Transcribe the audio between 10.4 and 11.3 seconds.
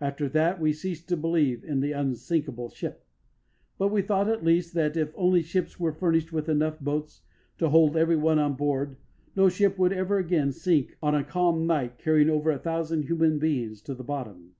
sink on a